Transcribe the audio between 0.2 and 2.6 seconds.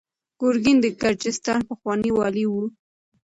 ګورګین د ګرجستان پخوانی والي و.